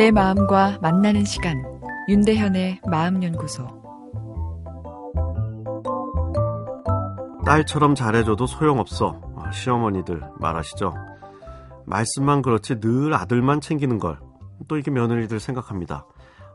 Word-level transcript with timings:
내 0.00 0.10
마음과 0.10 0.78
만나는 0.80 1.26
시간 1.26 1.62
윤대현의 2.08 2.80
마음연구소. 2.86 3.66
딸처럼 7.44 7.94
잘해줘도 7.94 8.46
소용없어. 8.46 9.20
아, 9.36 9.52
시어머니들 9.52 10.22
말하시죠? 10.38 10.94
말씀만 11.84 12.40
그렇지 12.40 12.80
늘 12.80 13.12
아들만 13.12 13.60
챙기는 13.60 13.98
걸. 13.98 14.18
또 14.68 14.78
이게 14.78 14.90
며느리들 14.90 15.38
생각합니다. 15.38 16.06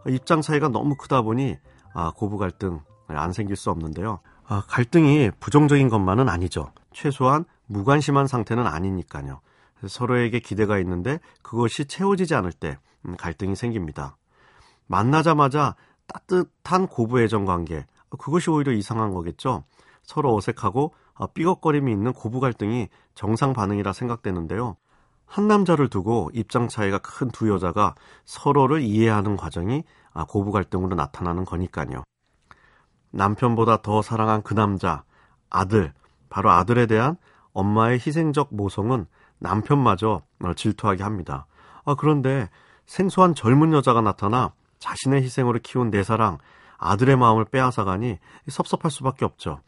입장 0.07 0.41
차이가 0.41 0.67
너무 0.67 0.95
크다 0.95 1.21
보니 1.21 1.55
아, 1.93 2.13
고부 2.15 2.39
갈등 2.39 2.79
안 3.07 3.31
생길 3.31 3.55
수 3.55 3.69
없는데요. 3.69 4.21
아, 4.47 4.63
갈등이 4.67 5.29
부정적인 5.39 5.89
것만은 5.89 6.29
아니죠. 6.29 6.71
최소한 6.93 7.45
무관심한 7.67 8.25
상태는 8.25 8.65
아니니까요. 8.65 9.41
서로에게 9.85 10.39
기대가 10.39 10.79
있는데 10.79 11.19
그것이 11.43 11.85
채워지지 11.85 12.33
않을 12.33 12.51
때 12.51 12.69
음, 12.69 12.94
갈등이 13.17 13.55
생깁니다. 13.55 14.17
만나자마자 14.87 15.75
따뜻한 16.07 16.87
고부 16.87 17.21
애정 17.21 17.45
관계, 17.45 17.85
그것이 18.09 18.49
오히려 18.49 18.71
이상한 18.71 19.11
거겠죠. 19.13 19.63
서로 20.03 20.35
어색하고 20.35 20.93
어, 21.15 21.27
삐걱거림이 21.27 21.91
있는 21.91 22.13
고부 22.13 22.39
갈등이 22.39 22.89
정상 23.13 23.53
반응이라 23.53 23.93
생각되는데요. 23.93 24.77
한 25.25 25.47
남자를 25.47 25.89
두고 25.89 26.29
입장 26.33 26.67
차이가 26.67 26.99
큰 26.99 27.29
두 27.31 27.49
여자가 27.49 27.95
서로를 28.25 28.81
이해하는 28.81 29.37
과정이 29.37 29.83
아, 30.13 30.25
고부 30.25 30.51
갈등으로 30.51 30.95
나타나는 30.95 31.45
거니까요. 31.45 32.03
남편보다 33.11 33.81
더 33.81 34.01
사랑한 34.01 34.43
그 34.43 34.53
남자, 34.53 35.03
아들, 35.49 35.93
바로 36.29 36.51
아들에 36.51 36.85
대한 36.85 37.17
엄마의 37.53 37.99
희생적 37.99 38.53
모성은 38.53 39.07
남편마저 39.39 40.21
질투하게 40.55 41.03
합니다. 41.03 41.47
아, 41.85 41.95
그런데 41.95 42.49
생소한 42.85 43.35
젊은 43.35 43.73
여자가 43.73 44.01
나타나 44.01 44.53
자신의 44.79 45.23
희생으로 45.23 45.59
키운 45.63 45.89
내 45.89 46.03
사랑, 46.03 46.37
아들의 46.77 47.15
마음을 47.15 47.45
빼앗아가니 47.45 48.19
섭섭할 48.47 48.91
수밖에 48.91 49.25
없죠. 49.25 49.59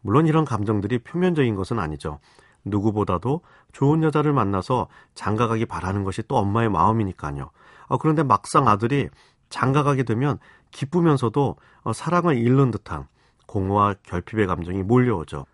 물론 0.00 0.26
이런 0.26 0.44
감정들이 0.44 0.98
표면적인 0.98 1.54
것은 1.56 1.78
아니죠. 1.78 2.18
누구보다도 2.64 3.40
좋은 3.72 4.02
여자를 4.02 4.32
만나서 4.32 4.88
장가가기 5.14 5.66
바라는 5.66 6.04
것이 6.04 6.22
또 6.28 6.36
엄마의 6.36 6.68
마음이니까요. 6.68 7.50
아, 7.88 7.96
그런데 7.98 8.22
막상 8.22 8.68
아들이 8.68 9.08
장가가게 9.48 10.02
되면 10.02 10.38
기쁘면서도 10.72 11.56
어, 11.82 11.92
사랑을 11.92 12.36
잃는 12.36 12.72
듯한 12.72 13.06
공허와 13.46 13.94
결핍의 14.02 14.46
감정이 14.46 14.82
몰려오죠. 14.82 15.46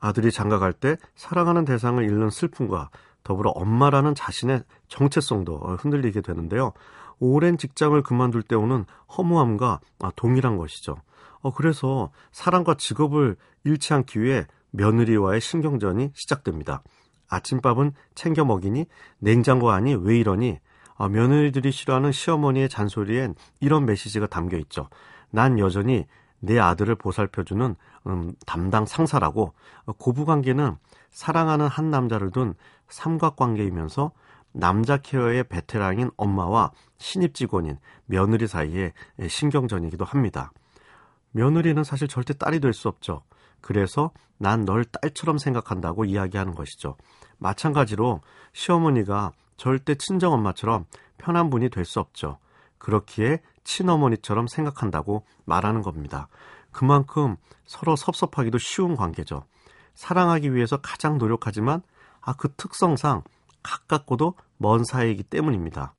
아들이 0.00 0.30
장가갈 0.30 0.72
때 0.72 0.96
사랑하는 1.14 1.64
대상을 1.64 2.02
잃는 2.02 2.30
슬픔과 2.30 2.90
더불어 3.22 3.50
엄마라는 3.50 4.14
자신의 4.14 4.64
정체성도 4.88 5.58
흔들리게 5.78 6.20
되는데요. 6.20 6.72
오랜 7.18 7.58
직장을 7.58 8.00
그만둘 8.02 8.42
때 8.42 8.56
오는 8.56 8.84
허무함과 9.16 9.80
아, 9.98 10.10
동일한 10.16 10.56
것이죠. 10.56 10.96
어, 11.42 11.52
그래서 11.52 12.10
사랑과 12.32 12.74
직업을 12.74 13.36
잃지 13.64 13.92
않기 13.92 14.20
위해 14.20 14.46
며느리와의 14.70 15.40
신경전이 15.40 16.12
시작됩니다. 16.14 16.82
아침밥은 17.28 17.92
챙겨 18.14 18.44
먹이니 18.44 18.86
냉장고 19.18 19.70
안이 19.70 19.96
왜 19.96 20.18
이러니 20.18 20.58
아, 20.96 21.08
며느리들이 21.08 21.70
싫어하는 21.72 22.12
시어머니의 22.12 22.68
잔소리엔 22.68 23.34
이런 23.60 23.86
메시지가 23.86 24.26
담겨 24.26 24.56
있죠. 24.58 24.88
난 25.30 25.58
여전히 25.58 26.06
내 26.40 26.58
아들을 26.58 26.94
보살펴주는 26.96 27.76
음, 28.06 28.34
담당 28.46 28.86
상사라고 28.86 29.52
고부관계는 29.98 30.76
사랑하는 31.10 31.66
한 31.68 31.90
남자를 31.90 32.30
둔 32.30 32.54
삼각관계이면서 32.88 34.12
남자 34.52 34.96
케어의 34.96 35.44
베테랑인 35.44 36.10
엄마와 36.16 36.72
신입 36.98 37.34
직원인 37.34 37.78
며느리 38.06 38.46
사이의 38.46 38.92
신경전이기도 39.28 40.04
합니다. 40.04 40.52
며느리는 41.32 41.84
사실 41.84 42.08
절대 42.08 42.34
딸이 42.34 42.58
될 42.60 42.72
수 42.72 42.88
없죠. 42.88 43.22
그래서 43.60 44.10
난 44.38 44.64
널 44.64 44.84
딸처럼 44.84 45.38
생각한다고 45.38 46.04
이야기하는 46.06 46.54
것이죠. 46.54 46.96
마찬가지로 47.38 48.22
시어머니가 48.52 49.32
절대 49.56 49.94
친정엄마처럼 49.94 50.86
편한 51.18 51.50
분이 51.50 51.68
될 51.68 51.84
수 51.84 52.00
없죠. 52.00 52.38
그렇기에 52.80 53.40
친어머니처럼 53.62 54.48
생각한다고 54.48 55.24
말하는 55.44 55.82
겁니다. 55.82 56.26
그만큼 56.72 57.36
서로 57.64 57.94
섭섭하기도 57.94 58.58
쉬운 58.58 58.96
관계죠. 58.96 59.44
사랑하기 59.94 60.54
위해서 60.54 60.78
가장 60.78 61.18
노력하지만 61.18 61.82
아, 62.20 62.32
그 62.32 62.52
특성상 62.54 63.22
가깝고도 63.62 64.34
먼 64.56 64.84
사이이기 64.84 65.22
때문입니다. 65.24 65.94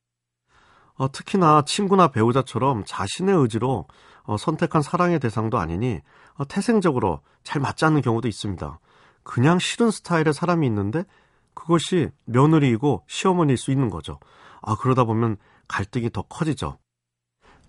어, 0.96 1.12
특히나 1.12 1.64
친구나 1.66 2.10
배우자처럼 2.10 2.84
자신의 2.86 3.36
의지로 3.36 3.88
어, 4.24 4.38
선택한 4.38 4.82
사랑의 4.82 5.20
대상도 5.20 5.58
아니니 5.58 6.02
어, 6.36 6.46
태생적으로 6.48 7.22
잘 7.44 7.62
맞지 7.62 7.86
않는 7.86 8.02
경우도 8.02 8.28
있습니다. 8.28 8.80
그냥 9.24 9.60
싫은 9.60 9.92
스타일의 9.92 10.34
사람이 10.34 10.66
있는데 10.68 11.06
그것이 11.54 12.10
며느리이고 12.26 13.04
시어머니일 13.08 13.58
수 13.58 13.72
있는 13.72 13.90
거죠. 13.90 14.20
아, 14.62 14.76
그러다 14.76 15.04
보면 15.04 15.38
갈등이 15.72 16.10
더 16.10 16.24
커지죠. 16.24 16.78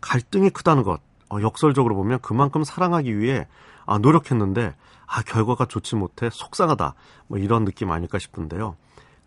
갈등이 0.01 0.51
크다는 0.51 0.83
것, 0.83 1.01
어, 1.31 1.41
역설적으로 1.41 1.95
보면 1.95 2.19
그만큼 2.21 2.65
사랑하기 2.65 3.17
위해 3.17 3.47
아, 3.87 3.99
노력했는데 3.99 4.75
아, 5.07 5.23
결과가 5.23 5.67
좋지 5.67 5.95
못해 5.95 6.29
속상하다. 6.33 6.95
뭐 7.29 7.39
이런 7.39 7.65
느낌 7.65 7.93
아닐까 7.93 8.19
싶은데요. 8.19 8.77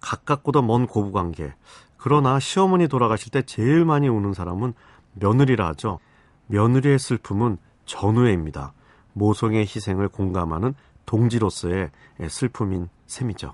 가깝고도 0.02 0.62
먼 0.62 0.88
고부 0.88 1.14
관계. 1.14 1.54
그러나 1.98 2.38
시어머니 2.40 2.90
돌아가실 2.90 3.32
때 3.32 3.44
제일 3.44 3.86
많이 3.86 4.10
우는 4.10 4.34
사람은 4.34 4.74
며느리라 5.14 5.68
하죠. 5.70 6.00
며느리의 6.48 7.00
슬픔은 7.00 7.58
전우애입니다. 7.86 8.74
모성의 9.14 9.62
희생을 9.62 10.10
공감하는 10.10 10.76
동지로서의 11.06 11.92
슬픔인 12.28 12.90
셈이죠. 13.08 13.54